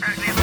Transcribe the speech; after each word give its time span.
Right 0.00 0.39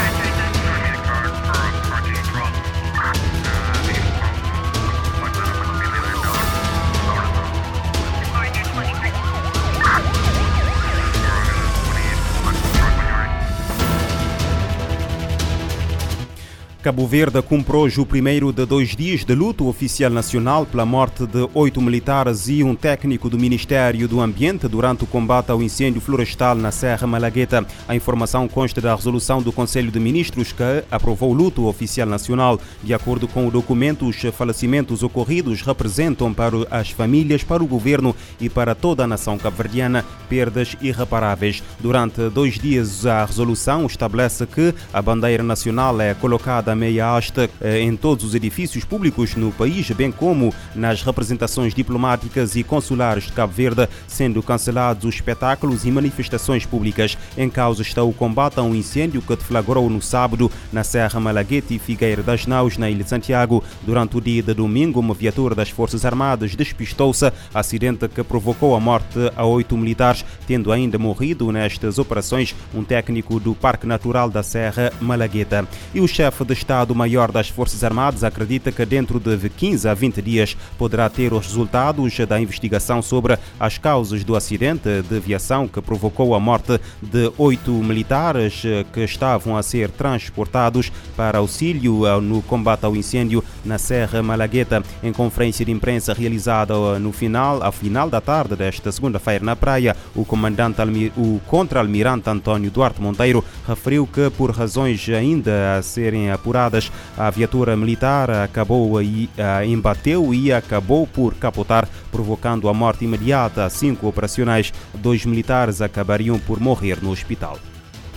Cabo 16.87 17.05
Verde 17.05 17.41
cumpre 17.41 17.75
hoje 17.75 17.99
o 17.99 18.05
primeiro 18.05 18.53
de 18.53 18.65
dois 18.65 18.95
dias 18.95 19.25
de 19.25 19.35
luto 19.35 19.67
oficial 19.67 20.09
nacional 20.09 20.65
pela 20.65 20.85
morte 20.85 21.27
de 21.27 21.45
oito 21.53 21.81
militares 21.81 22.47
e 22.47 22.63
um 22.63 22.73
técnico 22.73 23.29
do 23.29 23.37
Ministério 23.37 24.07
do 24.07 24.21
Ambiente 24.21 24.69
durante 24.69 25.03
o 25.03 25.07
combate 25.07 25.51
ao 25.51 25.61
incêndio 25.61 25.99
florestal 25.99 26.55
na 26.55 26.71
Serra 26.71 27.05
Malagueta. 27.05 27.67
A 27.89 27.93
informação 27.93 28.47
consta 28.47 28.79
da 28.79 28.95
resolução 28.95 29.41
do 29.41 29.51
Conselho 29.51 29.91
de 29.91 29.99
Ministros 29.99 30.53
que 30.53 30.63
aprovou 30.89 31.31
o 31.31 31.33
luto 31.33 31.65
oficial 31.65 32.07
nacional. 32.07 32.57
De 32.81 32.93
acordo 32.93 33.27
com 33.27 33.45
o 33.45 33.51
documento, 33.51 34.07
os 34.07 34.15
falecimentos 34.33 35.03
ocorridos 35.03 35.61
representam 35.61 36.33
para 36.33 36.55
as 36.71 36.89
famílias, 36.89 37.43
para 37.43 37.61
o 37.61 37.67
governo 37.67 38.15
e 38.39 38.47
para 38.47 38.73
toda 38.73 39.03
a 39.03 39.07
nação 39.07 39.37
cabo-verdiana 39.37 40.05
perdas 40.29 40.77
irreparáveis. 40.81 41.61
Durante 41.81 42.29
dois 42.29 42.57
dias, 42.57 43.05
a 43.05 43.25
resolução 43.25 43.85
estabelece 43.85 44.45
que 44.45 44.73
a 44.93 45.01
bandeira 45.01 45.43
nacional 45.43 45.99
é 45.99 46.13
colocada 46.13 46.76
meia 46.77 47.15
haste 47.15 47.49
eh, 47.59 47.81
em 47.81 47.95
todos 47.95 48.23
os 48.23 48.35
edifícios 48.35 48.85
públicos 48.85 49.35
no 49.35 49.51
país, 49.51 49.89
bem 49.91 50.11
como 50.11 50.53
nas 50.75 51.01
representações 51.01 51.73
diplomáticas 51.73 52.55
e 52.55 52.63
consulares 52.63 53.25
de 53.25 53.33
Cabo 53.33 53.51
Verde, 53.51 53.89
sendo 54.07 54.41
cancelados 54.41 55.03
os 55.03 55.15
espetáculos 55.15 55.85
e 55.85 55.91
manifestações 55.91 56.65
públicas. 56.65 57.17
Em 57.37 57.49
causa 57.49 57.81
está 57.81 58.03
o 58.03 58.13
combate 58.13 58.59
a 58.59 58.63
um 58.63 58.75
incêndio 58.75 59.21
que 59.21 59.35
deflagrou 59.35 59.89
no 59.89 60.01
sábado 60.01 60.51
na 60.71 60.83
Serra 60.83 61.19
Malaguete 61.19 61.75
e 61.75 61.79
Figueira 61.79 62.23
das 62.23 62.45
Naus, 62.45 62.77
na 62.77 62.89
Ilha 62.89 63.03
de 63.03 63.09
Santiago. 63.09 63.63
Durante 63.83 64.17
o 64.17 64.21
dia 64.21 64.43
de 64.43 64.53
domingo, 64.53 64.99
uma 64.99 65.13
viatura 65.13 65.55
das 65.55 65.69
Forças 65.69 66.05
Armadas 66.05 66.55
despistou-se, 66.55 67.31
acidente 67.53 68.07
que 68.07 68.23
provocou 68.23 68.75
a 68.75 68.79
morte 68.79 69.19
a 69.35 69.45
oito 69.45 69.75
militares, 69.75 70.23
tendo 70.45 70.71
ainda 70.71 70.97
morrido 70.97 71.51
nestas 71.51 71.97
operações 71.97 72.55
um 72.73 72.83
técnico 72.83 73.39
do 73.39 73.55
Parque 73.55 73.87
Natural 73.87 74.29
da 74.29 74.43
Serra 74.43 74.91
Malagueta. 75.01 75.67
E 75.93 75.99
o 75.99 76.07
chefe 76.07 76.43
de 76.45 76.53
Estado-Maior 76.67 77.31
das 77.31 77.47
Forças 77.47 77.81
Armadas 77.81 78.25
acredita 78.25 78.73
que 78.73 78.85
dentro 78.85 79.21
de 79.21 79.37
15 79.49 79.87
a 79.87 79.93
20 79.93 80.21
dias 80.21 80.57
poderá 80.77 81.09
ter 81.09 81.31
os 81.31 81.45
resultados 81.45 82.17
da 82.27 82.41
investigação 82.41 83.01
sobre 83.01 83.39
as 83.57 83.77
causas 83.77 84.21
do 84.25 84.35
acidente 84.35 85.01
de 85.01 85.15
aviação 85.15 85.65
que 85.65 85.81
provocou 85.81 86.35
a 86.35 86.41
morte 86.41 86.77
de 87.01 87.31
oito 87.37 87.71
militares 87.71 88.63
que 88.91 88.99
estavam 88.99 89.55
a 89.55 89.63
ser 89.63 89.89
transportados 89.91 90.91
para 91.15 91.37
auxílio 91.37 92.19
no 92.19 92.41
combate 92.41 92.83
ao 92.83 92.97
incêndio 92.97 93.41
na 93.63 93.77
Serra 93.77 94.21
Malagueta. 94.21 94.83
Em 95.01 95.13
conferência 95.13 95.63
de 95.63 95.71
imprensa 95.71 96.13
realizada 96.13 96.99
no 96.99 97.13
final, 97.13 97.63
ao 97.63 97.71
final 97.71 98.09
da 98.09 98.19
tarde 98.19 98.57
desta 98.57 98.91
segunda-feira 98.91 99.45
na 99.45 99.55
praia, 99.55 99.95
o 100.13 100.25
comandante, 100.25 100.81
o 101.15 101.39
contra-almirante 101.47 102.29
António 102.29 102.69
Duarte 102.69 103.01
Monteiro 103.01 103.41
referiu 103.65 104.05
que 104.05 104.29
por 104.31 104.51
razões 104.51 105.07
ainda 105.07 105.77
a 105.77 105.81
serem 105.81 106.29
apuradas 106.29 106.46
apuradas, 106.47 106.89
a 107.17 107.29
viatura 107.29 107.75
militar 107.75 108.29
acabou 108.31 109.01
e 109.01 109.29
embateu 109.67 110.33
e 110.33 110.51
acabou 110.53 111.05
por 111.05 111.35
capotar, 111.35 111.87
provocando 112.09 112.69
a 112.69 112.73
morte 112.73 113.03
imediata. 113.03 113.69
Cinco 113.69 114.07
operacionais, 114.07 114.71
dois 114.93 115.25
militares 115.25 115.81
acabariam 115.81 116.39
por 116.39 116.59
morrer 116.59 116.99
no 117.01 117.11
hospital. 117.11 117.59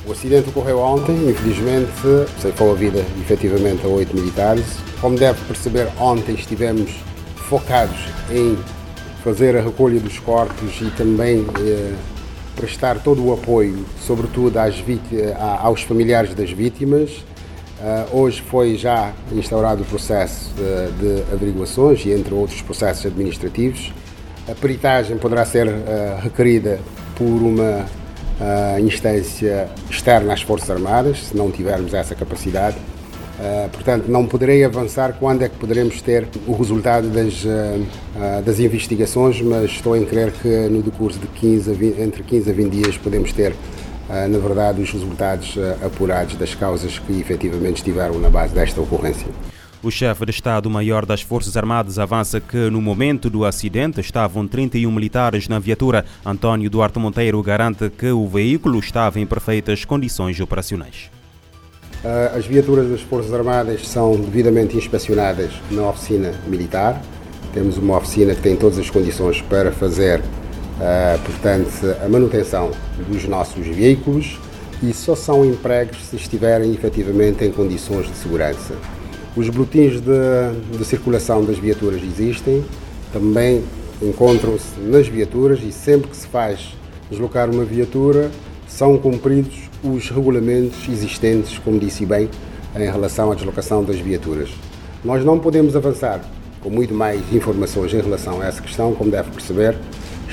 O 0.07 0.13
acidente 0.13 0.49
ocorreu 0.49 0.79
ontem, 0.79 1.29
infelizmente, 1.29 1.91
ceifou 2.41 2.73
a 2.73 2.75
vida 2.75 3.05
efetivamente 3.21 3.85
a 3.85 3.89
oito 3.89 4.17
militares. 4.17 4.65
Como 5.01 5.17
deve 5.17 5.45
perceber, 5.45 5.89
ontem 5.99 6.35
estivemos 6.35 6.91
focados 7.49 7.99
em 8.31 8.57
fazer 9.23 9.57
a 9.57 9.61
recolha 9.61 10.01
dos 10.01 10.19
corpos 10.19 10.81
e 10.81 10.91
também 10.93 11.45
eh, 11.61 11.95
prestar 12.57 13.01
todo 13.01 13.23
o 13.27 13.33
apoio, 13.33 13.85
sobretudo 14.07 14.57
às 14.59 14.75
aos 15.63 15.83
familiares 15.83 16.35
das 16.35 16.51
vítimas. 16.51 17.11
Uh, 17.81 18.19
hoje 18.19 18.43
foi 18.43 18.77
já 18.77 19.11
instaurado 19.33 19.81
o 19.83 19.87
processo 19.87 20.53
de, 20.55 21.23
de, 21.23 21.33
averiguações 21.33 22.05
e 22.05 22.13
entre 22.13 22.35
outros 22.35 22.61
processos 22.61 23.07
administrativos. 23.07 23.91
A 24.47 24.55
peritagem 24.55 25.17
poderá 25.17 25.47
ser 25.47 25.67
uh, 25.67 26.21
requerida 26.23 26.79
por 27.17 27.25
uma 27.25 27.87
uh, 27.87 28.79
instância 28.81 29.67
externa 29.89 30.35
às 30.35 30.43
Forças 30.43 30.69
Armadas, 30.69 31.29
se 31.29 31.37
não 31.37 31.51
tivermos 31.51 31.95
essa 31.95 32.15
capacidade. 32.15 32.77
portanto, 33.73 34.09
não 34.09 34.27
poderei 34.27 34.63
avançar 34.63 35.17
quando 35.19 35.41
é 35.41 35.49
que 35.49 35.57
poderemos 35.57 36.03
ter 36.03 36.29
o 36.47 36.53
resultado 36.53 37.09
das, 37.09 37.43
das 38.45 38.61
investigações, 38.61 39.41
mas 39.41 39.71
estou 39.71 39.97
em 39.97 40.05
crer 40.05 40.31
que 40.31 40.69
no 40.69 40.83
decurso 40.83 41.19
de 41.19 41.27
15 41.27 41.73
20, 41.73 42.01
entre 42.03 42.23
15 42.23 42.51
a 42.51 42.53
20 42.53 42.71
dias 42.71 42.99
podemos 42.99 43.33
ter 43.33 43.55
na 44.29 44.39
verdade, 44.39 44.83
os 44.83 44.91
resultados 44.91 45.57
ah, 45.57 45.87
apurados 45.87 46.35
das 46.35 46.55
causas 46.55 46.99
que 46.99 47.13
efetivamente 47.21 47.77
estiveram 47.77 48.19
na 48.19 48.29
base 48.29 48.53
desta 48.53 48.81
ocorrência. 48.81 49.29
O 49.83 49.91
chefe 49.91 50.27
de 50.27 50.31
Estado-Maior 50.31 51.07
das 51.07 51.23
Forças 51.23 51.57
Armadas 51.57 51.99
avança 51.99 52.39
que 52.39 52.69
no 52.69 52.83
momento 52.83 53.31
do 53.31 53.47
acidente 53.47 53.99
estavam 53.99 54.47
31 54.47 54.93
militares 54.93 55.49
na 55.49 55.59
viatura. 55.59 56.05
António 56.25 56.69
Duarte 56.69 56.99
Monteiro 56.99 57.43
garante 57.43 57.89
que 57.89 58.11
o 58.11 58.29
veículo 58.29 58.79
estava 58.79 59.19
em 59.19 59.25
perfeitas 59.25 59.87
condições 59.87 60.39
operacionais. 60.39 61.11
Ah, 62.05 62.33
as 62.37 62.45
viaturas 62.45 62.91
das 62.91 63.01
Forças 63.01 63.33
Armadas 63.33 63.89
são 63.89 64.21
devidamente 64.21 64.77
inspecionadas 64.77 65.53
na 65.71 65.89
oficina 65.89 66.35
militar. 66.47 67.01
Temos 67.55 67.79
uma 67.79 67.97
oficina 67.97 68.35
que 68.35 68.43
tem 68.43 68.57
todas 68.57 68.79
as 68.79 68.91
condições 68.91 69.41
para 69.41 69.73
fazer 69.73 70.21
portanto, 71.25 71.97
a 72.05 72.09
manutenção 72.09 72.71
dos 73.09 73.25
nossos 73.27 73.67
veículos 73.67 74.39
e 74.83 74.93
só 74.95 75.15
são 75.15 75.45
empregos 75.45 75.99
se 76.07 76.17
estiverem 76.17 76.73
efetivamente 76.73 77.45
em 77.45 77.53
condições 77.53 78.07
de 78.07 78.17
segurança. 78.17 78.75
Os 79.37 79.49
boletins 79.49 80.01
de, 80.01 80.77
de 80.79 80.85
circulação 80.85 81.45
das 81.45 81.59
viaturas 81.59 82.01
existem, 82.03 82.65
também 83.13 83.63
encontram-se 84.03 84.81
nas 84.81 85.07
viaturas 85.07 85.61
e 85.63 85.71
sempre 85.71 86.09
que 86.11 86.17
se 86.17 86.27
faz 86.27 86.75
deslocar 87.11 87.51
uma 87.51 87.65
viatura 87.65 88.31
são 88.67 88.97
cumpridos 88.97 89.69
os 89.83 90.09
regulamentos 90.11 90.89
existentes, 90.89 91.59
como 91.59 91.79
disse 91.79 92.07
bem, 92.07 92.29
em 92.77 92.91
relação 92.91 93.31
à 93.31 93.35
deslocação 93.35 93.85
das 93.85 93.99
viaturas. 93.99 94.51
Nós 95.05 95.25
não 95.25 95.39
podemos 95.39 95.75
avançar 95.77 96.21
com 96.61 96.71
muito 96.71 96.95
mais 96.95 97.21
informações 97.33 97.93
em 97.93 98.01
relação 98.01 98.41
a 98.41 98.47
essa 98.47 98.61
questão, 98.61 98.95
como 98.95 99.11
deve 99.11 99.31
perceber, 99.31 99.77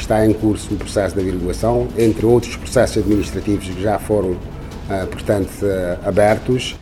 está 0.07 0.25
em 0.25 0.31
curso 0.31 0.73
um 0.73 0.77
processo 0.77 1.13
de 1.15 1.21
averiguação, 1.21 1.89
entre 1.97 2.25
outros 2.25 2.55
processos 2.55 2.97
administrativos 2.97 3.67
que 3.67 3.81
já 3.81 3.99
foram, 3.99 4.37
ah, 4.89 5.05
portanto, 5.11 5.49
ah, 5.63 6.07
abertos. 6.07 6.77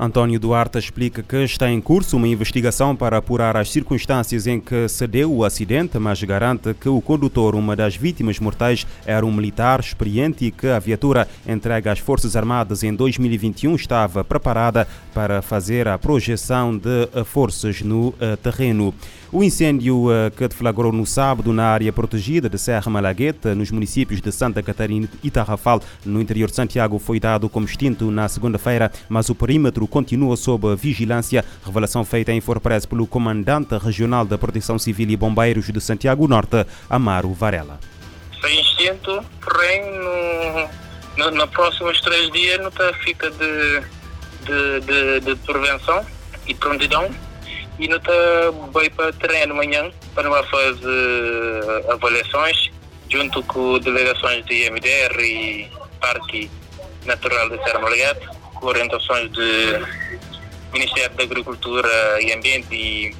António 0.00 0.38
Duarte 0.38 0.78
explica 0.78 1.24
que 1.24 1.38
está 1.38 1.68
em 1.68 1.80
curso 1.80 2.16
uma 2.16 2.28
investigação 2.28 2.94
para 2.94 3.16
apurar 3.16 3.56
as 3.56 3.68
circunstâncias 3.72 4.46
em 4.46 4.60
que 4.60 4.88
se 4.88 5.04
deu 5.08 5.34
o 5.34 5.44
acidente, 5.44 5.98
mas 5.98 6.22
garante 6.22 6.72
que 6.72 6.88
o 6.88 7.00
condutor, 7.00 7.56
uma 7.56 7.74
das 7.74 7.96
vítimas 7.96 8.38
mortais, 8.38 8.86
era 9.04 9.26
um 9.26 9.32
militar 9.32 9.80
experiente 9.80 10.44
e 10.44 10.50
que 10.52 10.68
a 10.68 10.78
viatura 10.78 11.26
entregue 11.44 11.88
às 11.88 11.98
Forças 11.98 12.36
Armadas 12.36 12.84
em 12.84 12.94
2021 12.94 13.74
estava 13.74 14.22
preparada 14.22 14.86
para 15.12 15.42
fazer 15.42 15.88
a 15.88 15.98
projeção 15.98 16.78
de 16.78 17.24
forças 17.24 17.82
no 17.82 18.14
eh, 18.20 18.36
terreno. 18.36 18.94
O 19.32 19.42
incêndio 19.42 20.10
eh, 20.12 20.30
que 20.30 20.46
deflagrou 20.46 20.92
no 20.92 21.04
sábado 21.04 21.52
na 21.52 21.64
área 21.64 21.92
protegida 21.92 22.48
de 22.48 22.56
Serra 22.56 22.90
Malagueta, 22.90 23.52
nos 23.52 23.70
municípios 23.70 24.20
de 24.20 24.30
Santa 24.30 24.62
Catarina 24.62 25.08
e 25.24 25.30
Tarrafal, 25.30 25.82
no 26.06 26.20
interior 26.20 26.48
de 26.48 26.56
Santiago, 26.56 27.00
foi 27.00 27.18
dado 27.18 27.48
como 27.48 27.66
extinto 27.66 28.12
na 28.12 28.28
segunda-feira, 28.28 28.92
mas 29.08 29.28
o 29.28 29.34
perímetro 29.34 29.87
continua 29.88 30.36
sob 30.36 30.76
vigilância. 30.76 31.44
Revelação 31.64 32.04
feita 32.04 32.32
em 32.32 32.40
Forpress 32.40 32.86
pelo 32.86 33.06
comandante 33.06 33.76
regional 33.76 34.24
da 34.24 34.38
Proteção 34.38 34.78
Civil 34.78 35.10
e 35.10 35.16
Bombeiros 35.16 35.66
de 35.66 35.80
Santiago 35.80 36.28
Norte, 36.28 36.66
Amaro 36.88 37.32
Varela. 37.32 37.80
Foi 38.40 38.54
extinto, 38.54 39.24
porém, 39.42 39.82
no, 41.16 41.24
no, 41.24 41.30
nos 41.32 41.50
próximos 41.50 42.00
três 42.00 42.30
dias 42.30 42.60
não 42.62 42.70
fica 43.04 43.30
de, 43.30 43.80
de, 44.46 44.80
de, 44.86 45.20
de 45.20 45.34
prevenção 45.44 46.04
e 46.46 46.54
prontidão 46.54 47.10
e 47.78 47.88
não 47.88 47.96
está 47.96 48.12
bem 48.74 48.90
para 48.90 49.12
terreno 49.12 49.54
amanhã 49.54 49.90
para 50.14 50.42
fazer 50.44 51.90
avaliações 51.90 52.70
junto 53.10 53.42
com 53.44 53.78
delegações 53.78 54.44
de 54.46 54.66
IMDR 54.66 55.20
e 55.20 55.70
Parque 56.00 56.50
Natural 57.04 57.48
de 57.48 57.56
Serra 57.64 57.80
com 58.54 58.66
orientações 58.66 59.30
do 59.30 59.42
Ministério 60.72 61.16
da 61.16 61.22
Agricultura 61.22 62.22
e 62.22 62.32
Ambiente 62.32 62.74
e, 62.74 63.16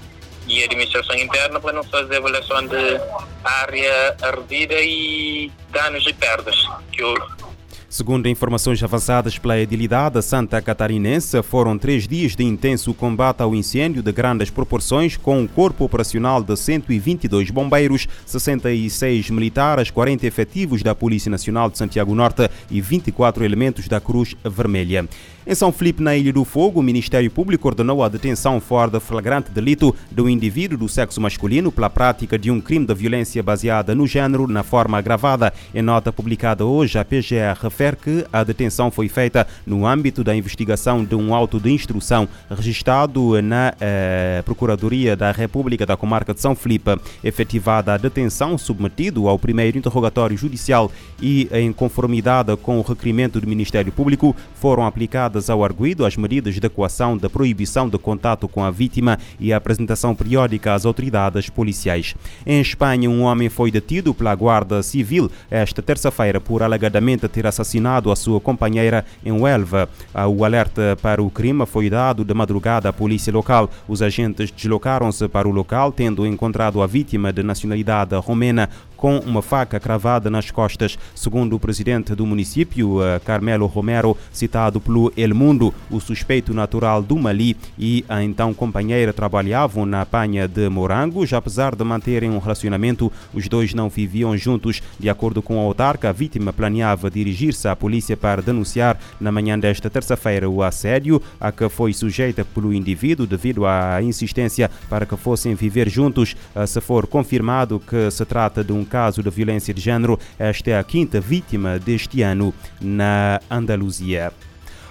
e 0.46 0.64
Administração 0.64 1.16
Interna 1.16 1.60
para 1.60 1.72
não 1.72 1.84
fazer 1.84 2.16
avaliação 2.16 2.66
de 2.66 3.00
área 3.44 4.16
ardida 4.22 4.74
e 4.80 5.50
danos 5.70 6.06
e 6.06 6.12
perdas 6.12 6.56
que 6.92 7.02
houve. 7.02 7.47
Segundo 7.90 8.28
informações 8.28 8.82
avançadas 8.82 9.38
pela 9.38 9.58
edilidade 9.58 10.20
Santa 10.20 10.60
Catarinense, 10.60 11.42
foram 11.42 11.78
três 11.78 12.06
dias 12.06 12.36
de 12.36 12.44
intenso 12.44 12.92
combate 12.92 13.40
ao 13.40 13.54
incêndio 13.54 14.02
de 14.02 14.12
grandes 14.12 14.50
proporções, 14.50 15.16
com 15.16 15.40
um 15.40 15.46
corpo 15.46 15.86
operacional 15.86 16.42
de 16.42 16.54
122 16.54 17.48
bombeiros, 17.50 18.06
66 18.26 19.30
militares, 19.30 19.90
40 19.90 20.26
efetivos 20.26 20.82
da 20.82 20.94
Polícia 20.94 21.30
Nacional 21.30 21.70
de 21.70 21.78
Santiago 21.78 22.14
Norte 22.14 22.50
e 22.70 22.78
24 22.78 23.42
elementos 23.42 23.88
da 23.88 23.98
Cruz 24.02 24.36
Vermelha. 24.44 25.08
Em 25.50 25.54
São 25.54 25.72
Felipe, 25.72 26.02
na 26.02 26.14
Ilha 26.14 26.30
do 26.30 26.44
Fogo, 26.44 26.78
o 26.78 26.82
Ministério 26.82 27.30
Público 27.30 27.68
ordenou 27.68 28.04
a 28.04 28.08
detenção 28.10 28.60
fora 28.60 28.90
de 28.90 29.00
flagrante 29.00 29.50
delito 29.50 29.96
do 30.10 30.28
indivíduo 30.28 30.76
do 30.76 30.90
sexo 30.90 31.22
masculino 31.22 31.72
pela 31.72 31.88
prática 31.88 32.38
de 32.38 32.50
um 32.50 32.60
crime 32.60 32.84
de 32.84 32.92
violência 32.92 33.42
baseada 33.42 33.94
no 33.94 34.06
género 34.06 34.46
na 34.46 34.62
forma 34.62 34.98
agravada. 34.98 35.50
Em 35.74 35.80
nota 35.80 36.12
publicada 36.12 36.66
hoje, 36.66 36.98
a 36.98 37.04
PGR 37.04 37.58
refere 37.62 37.96
que 37.96 38.26
a 38.30 38.44
detenção 38.44 38.90
foi 38.90 39.08
feita 39.08 39.46
no 39.66 39.86
âmbito 39.86 40.22
da 40.22 40.36
investigação 40.36 41.02
de 41.02 41.14
um 41.14 41.34
auto 41.34 41.58
de 41.58 41.70
instrução 41.70 42.28
registrado 42.50 43.40
na 43.40 43.72
eh, 43.80 44.42
Procuradoria 44.44 45.16
da 45.16 45.32
República 45.32 45.86
da 45.86 45.96
Comarca 45.96 46.34
de 46.34 46.42
São 46.42 46.54
Felipe. 46.54 46.90
Efetivada 47.24 47.94
a 47.94 47.96
detenção, 47.96 48.58
submetido 48.58 49.26
ao 49.26 49.38
primeiro 49.38 49.78
interrogatório 49.78 50.36
judicial 50.36 50.92
e 51.22 51.48
em 51.50 51.72
conformidade 51.72 52.54
com 52.58 52.78
o 52.78 52.82
requerimento 52.82 53.40
do 53.40 53.48
Ministério 53.48 53.90
Público, 53.90 54.36
foram 54.54 54.84
aplicadas 54.84 55.37
ao 55.48 55.62
arguído 55.62 56.04
as 56.04 56.16
medidas 56.16 56.54
de 56.54 56.66
equação 56.66 57.16
da 57.16 57.30
proibição 57.30 57.88
de 57.88 57.98
contato 57.98 58.48
com 58.48 58.64
a 58.64 58.70
vítima 58.70 59.18
e 59.38 59.52
a 59.52 59.56
apresentação 59.56 60.14
periódica 60.14 60.74
às 60.74 60.84
autoridades 60.84 61.48
policiais. 61.48 62.14
Em 62.46 62.60
Espanha, 62.60 63.08
um 63.08 63.22
homem 63.22 63.48
foi 63.48 63.70
detido 63.70 64.14
pela 64.14 64.34
Guarda 64.34 64.82
Civil 64.82 65.30
esta 65.50 65.82
terça-feira 65.82 66.40
por 66.40 66.62
alegadamente 66.62 67.28
ter 67.28 67.46
assassinado 67.46 68.10
a 68.10 68.16
sua 68.16 68.40
companheira 68.40 69.04
em 69.24 69.32
Huelva. 69.32 69.88
O 70.34 70.44
alerta 70.44 70.96
para 71.02 71.22
o 71.22 71.30
crime 71.30 71.66
foi 71.66 71.90
dado 71.90 72.24
de 72.24 72.34
madrugada 72.34 72.88
à 72.88 72.92
polícia 72.92 73.32
local. 73.32 73.70
Os 73.86 74.02
agentes 74.02 74.50
deslocaram-se 74.50 75.28
para 75.28 75.48
o 75.48 75.52
local, 75.52 75.92
tendo 75.92 76.26
encontrado 76.26 76.82
a 76.82 76.86
vítima 76.86 77.32
de 77.32 77.42
nacionalidade 77.42 78.16
romena 78.16 78.70
com 78.98 79.20
uma 79.20 79.40
faca 79.40 79.80
cravada 79.80 80.28
nas 80.28 80.50
costas. 80.50 80.98
Segundo 81.14 81.54
o 81.54 81.60
presidente 81.60 82.14
do 82.14 82.26
município, 82.26 83.02
eh, 83.02 83.20
Carmelo 83.20 83.66
Romero, 83.66 84.16
citado 84.32 84.80
pelo 84.80 85.10
El 85.16 85.34
Mundo, 85.34 85.72
o 85.88 86.00
suspeito 86.00 86.52
natural 86.52 87.00
do 87.00 87.16
Mali 87.16 87.56
e 87.78 88.04
a 88.08 88.22
então 88.22 88.52
companheira 88.52 89.12
trabalhavam 89.12 89.86
na 89.86 90.02
apanha 90.02 90.48
de 90.48 90.68
morangos. 90.68 91.32
Apesar 91.32 91.76
de 91.76 91.84
manterem 91.84 92.28
um 92.30 92.38
relacionamento, 92.38 93.10
os 93.32 93.48
dois 93.48 93.72
não 93.72 93.88
viviam 93.88 94.36
juntos. 94.36 94.82
De 94.98 95.08
acordo 95.08 95.40
com 95.40 95.60
a 95.60 95.62
autarca, 95.62 96.08
a 96.08 96.12
vítima 96.12 96.52
planeava 96.52 97.08
dirigir-se 97.08 97.68
à 97.68 97.76
polícia 97.76 98.16
para 98.16 98.42
denunciar 98.42 98.98
na 99.20 99.30
manhã 99.30 99.56
desta 99.56 99.88
terça-feira 99.88 100.50
o 100.50 100.60
assédio 100.60 101.22
a 101.40 101.52
que 101.52 101.68
foi 101.68 101.92
sujeita 101.92 102.44
pelo 102.44 102.74
indivíduo 102.74 103.26
devido 103.26 103.64
à 103.64 104.02
insistência 104.02 104.68
para 104.90 105.06
que 105.06 105.16
fossem 105.16 105.54
viver 105.54 105.88
juntos. 105.88 106.34
Eh, 106.56 106.66
se 106.66 106.80
for 106.80 107.06
confirmado 107.06 107.78
que 107.78 108.10
se 108.10 108.24
trata 108.24 108.64
de 108.64 108.72
um 108.72 108.87
caso 108.88 109.22
de 109.22 109.30
violência 109.30 109.72
de 109.72 109.80
género. 109.80 110.18
Esta 110.38 110.70
é 110.70 110.78
a 110.78 110.82
quinta 110.82 111.20
vítima 111.20 111.78
deste 111.78 112.22
ano 112.22 112.52
na 112.80 113.40
Andaluzia. 113.48 114.32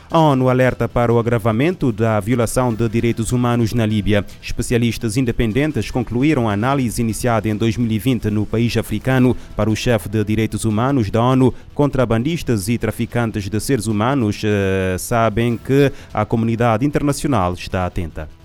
A 0.10 0.20
ONU 0.20 0.48
alerta 0.48 0.88
para 0.88 1.12
o 1.12 1.20
agravamento 1.20 1.92
da 1.92 2.18
violação 2.22 2.74
de 2.74 2.88
direitos 2.88 3.34
humanos 3.34 3.74
na 3.74 3.86
Líbia. 3.86 4.26
Especialistas 4.42 5.18
independentes 5.18 5.92
concluíram 5.92 6.50
a 6.50 6.54
análise 6.54 7.02
iniciada 7.02 7.50
em 7.50 7.56
2020 7.56 8.30
no 8.30 8.46
país 8.46 8.78
africano 8.78 9.36
para 9.54 9.70
o 9.70 9.76
chefe 9.76 10.08
de 10.08 10.24
direitos 10.24 10.64
humanos 10.64 11.12
da 11.12 11.22
ONU. 11.22 11.54
Contrabandistas 11.74 12.70
e 12.70 12.78
traficantes 12.78 13.50
de 13.50 13.60
seres 13.60 13.86
humanos 13.86 14.42
eh, 14.46 14.96
sabem 14.98 15.58
que 15.58 15.92
a 16.14 16.24
comunidade 16.24 16.86
internacional 16.86 17.54
está 17.54 17.86
atenta. 17.86 18.37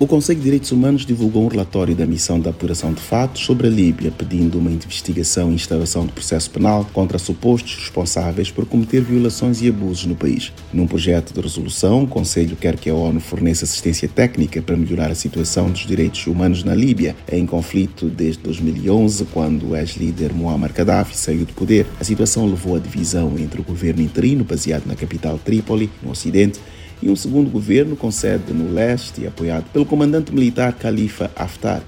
O 0.00 0.06
Conselho 0.06 0.38
de 0.38 0.44
Direitos 0.44 0.70
Humanos 0.70 1.04
divulgou 1.04 1.42
um 1.42 1.48
relatório 1.48 1.92
da 1.92 2.06
missão 2.06 2.38
de 2.38 2.48
apuração 2.48 2.92
de 2.92 3.00
fatos 3.00 3.44
sobre 3.44 3.66
a 3.66 3.70
Líbia, 3.70 4.12
pedindo 4.12 4.56
uma 4.56 4.70
investigação 4.70 5.50
e 5.50 5.56
instauração 5.56 6.06
de 6.06 6.12
processo 6.12 6.48
penal 6.52 6.88
contra 6.92 7.18
supostos 7.18 7.74
responsáveis 7.74 8.48
por 8.48 8.64
cometer 8.64 9.00
violações 9.00 9.60
e 9.60 9.68
abusos 9.68 10.06
no 10.06 10.14
país. 10.14 10.52
Num 10.72 10.86
projeto 10.86 11.34
de 11.34 11.40
resolução, 11.40 12.04
o 12.04 12.06
Conselho 12.06 12.54
quer 12.54 12.76
que 12.76 12.88
a 12.88 12.94
ONU 12.94 13.18
forneça 13.18 13.64
assistência 13.64 14.08
técnica 14.08 14.62
para 14.62 14.76
melhorar 14.76 15.10
a 15.10 15.16
situação 15.16 15.68
dos 15.68 15.84
direitos 15.84 16.24
humanos 16.28 16.62
na 16.62 16.76
Líbia, 16.76 17.16
em 17.32 17.44
conflito 17.44 18.06
desde 18.06 18.40
2011, 18.44 19.24
quando 19.32 19.70
o 19.70 19.76
ex-líder 19.76 20.32
Muammar 20.32 20.72
Gaddafi 20.72 21.16
saiu 21.16 21.44
do 21.44 21.54
poder. 21.54 21.86
A 21.98 22.04
situação 22.04 22.46
levou 22.46 22.76
à 22.76 22.78
divisão 22.78 23.36
entre 23.36 23.60
o 23.60 23.64
governo 23.64 24.00
interino, 24.00 24.44
baseado 24.44 24.86
na 24.86 24.94
capital 24.94 25.40
Trípoli, 25.44 25.90
no 26.00 26.12
ocidente, 26.12 26.60
e 27.02 27.10
um 27.10 27.16
segundo 27.16 27.50
governo 27.50 27.96
com 27.96 28.10
sede 28.10 28.52
no 28.52 28.72
leste, 28.72 29.26
apoiado 29.26 29.64
pelo 29.72 29.86
comandante 29.86 30.32
militar 30.32 30.72
Khalifa 30.72 31.30
Haftar. 31.36 31.82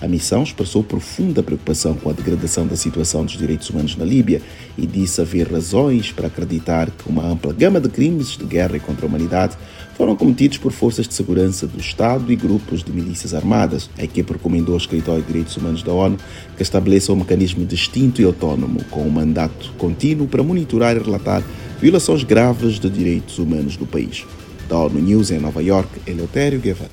A 0.00 0.08
missão 0.08 0.42
expressou 0.42 0.82
profunda 0.82 1.42
preocupação 1.42 1.94
com 1.94 2.08
a 2.08 2.14
degradação 2.14 2.66
da 2.66 2.74
situação 2.74 3.22
dos 3.22 3.36
direitos 3.36 3.68
humanos 3.68 3.96
na 3.96 4.04
Líbia 4.04 4.40
e 4.78 4.86
disse 4.86 5.20
haver 5.20 5.52
razões 5.52 6.10
para 6.10 6.28
acreditar 6.28 6.90
que 6.90 7.06
uma 7.06 7.26
ampla 7.26 7.52
gama 7.52 7.78
de 7.78 7.90
crimes 7.90 8.28
de 8.28 8.44
guerra 8.46 8.78
contra 8.80 9.04
a 9.04 9.08
humanidade 9.08 9.58
foram 9.98 10.16
cometidos 10.16 10.56
por 10.56 10.72
forças 10.72 11.06
de 11.06 11.12
segurança 11.12 11.66
do 11.66 11.78
Estado 11.78 12.32
e 12.32 12.36
grupos 12.36 12.82
de 12.82 12.90
milícias 12.90 13.34
armadas. 13.34 13.90
A 13.98 14.02
equipe 14.02 14.32
recomendou 14.32 14.72
ao 14.72 14.78
Escritório 14.78 15.20
de 15.20 15.28
Direitos 15.28 15.58
Humanos 15.58 15.82
da 15.82 15.92
ONU 15.92 16.16
que 16.56 16.62
estabeleça 16.62 17.12
um 17.12 17.16
mecanismo 17.16 17.66
distinto 17.66 18.22
e 18.22 18.24
autónomo, 18.24 18.82
com 18.90 19.02
um 19.02 19.10
mandato 19.10 19.70
contínuo 19.76 20.26
para 20.26 20.42
monitorar 20.42 20.96
e 20.96 21.00
relatar 21.00 21.42
violações 21.78 22.24
graves 22.24 22.80
de 22.80 22.88
direitos 22.88 23.38
humanos 23.38 23.76
no 23.76 23.86
país. 23.86 24.24
Da 24.70 24.78
ONU 24.78 25.00
News 25.00 25.32
em 25.32 25.40
Nova 25.40 25.60
York, 25.60 26.00
Eleutério 26.06 26.60
Guevara. 26.60 26.92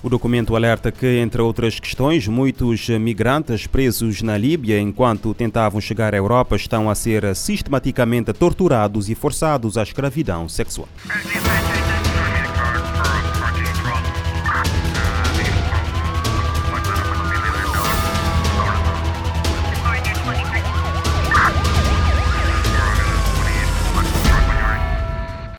O 0.00 0.08
documento 0.08 0.54
alerta 0.54 0.92
que, 0.92 1.18
entre 1.18 1.42
outras 1.42 1.80
questões, 1.80 2.28
muitos 2.28 2.88
migrantes 2.88 3.66
presos 3.66 4.22
na 4.22 4.38
Líbia 4.38 4.78
enquanto 4.78 5.34
tentavam 5.34 5.80
chegar 5.80 6.14
à 6.14 6.16
Europa 6.16 6.54
estão 6.54 6.88
a 6.88 6.94
ser 6.94 7.34
sistematicamente 7.34 8.32
torturados 8.32 9.10
e 9.10 9.16
forçados 9.16 9.76
à 9.76 9.82
escravidão 9.82 10.48
sexual. 10.48 10.88